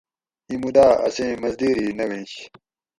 [0.47, 2.33] ایں مودا اسیں مزدیری نہ وینش